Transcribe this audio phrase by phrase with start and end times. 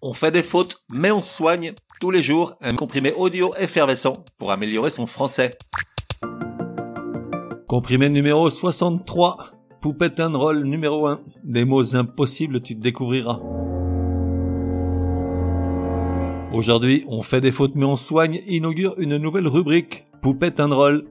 [0.00, 4.52] On fait des fautes, mais on soigne tous les jours un comprimé audio effervescent pour
[4.52, 5.58] améliorer son français.
[7.66, 9.50] Comprimé numéro 63.
[9.80, 11.20] Poupette and roll numéro 1.
[11.42, 13.40] Des mots impossibles tu te découvriras.
[16.52, 20.06] Aujourd'hui, on fait des fautes mais on soigne inaugure une nouvelle rubrique.
[20.22, 21.06] Poupette and roll.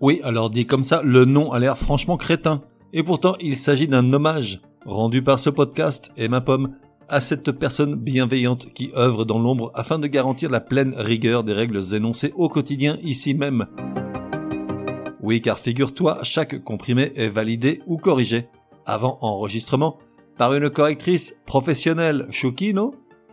[0.00, 2.62] Oui, alors dit comme ça, le nom a l'air franchement crétin.
[2.92, 6.74] Et pourtant, il s'agit d'un hommage rendu par ce podcast et ma pomme
[7.08, 11.52] à cette personne bienveillante qui œuvre dans l'ombre afin de garantir la pleine rigueur des
[11.52, 13.66] règles énoncées au quotidien ici même.
[15.20, 18.48] Oui, car figure-toi, chaque comprimé est validé ou corrigé
[18.84, 19.98] avant enregistrement
[20.36, 22.28] par une correctrice professionnelle,
[22.74, 22.92] non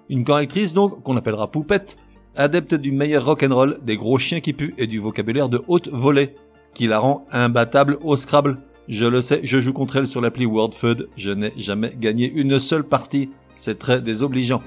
[0.10, 1.98] Une correctrice donc qu'on appellera poupette,
[2.36, 6.36] adepte du meilleur rock'n'roll, des gros chiens qui puent et du vocabulaire de haute volée,
[6.74, 8.60] qui la rend imbattable au Scrabble.
[8.88, 12.60] Je le sais, je joue contre elle sur l'appli WordFeud, je n'ai jamais gagné une
[12.60, 14.62] seule partie, c'est très désobligeant.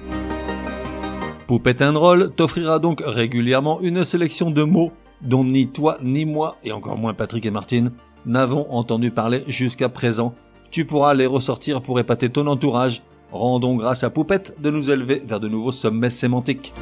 [1.47, 6.71] Poupette and t'offrira donc régulièrement une sélection de mots dont ni toi ni moi, et
[6.71, 7.91] encore moins Patrick et Martine,
[8.25, 10.35] n'avons entendu parler jusqu'à présent.
[10.71, 13.01] Tu pourras les ressortir pour épater ton entourage.
[13.31, 16.73] Rendons grâce à Poupette de nous élever vers de nouveaux sommets sémantiques.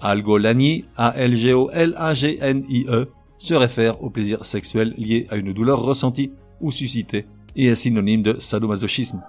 [0.03, 3.07] Algolanie, A-L-G-O-L-A-G-N-I-E,
[3.39, 7.25] se réfère au plaisir sexuel lié à une douleur ressentie ou suscitée
[7.57, 9.23] et est synonyme de sadomasochisme.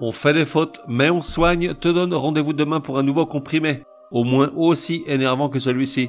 [0.00, 3.82] On fait des fautes, mais on soigne, te donne rendez-vous demain pour un nouveau comprimé,
[4.10, 6.08] au moins aussi énervant que celui-ci.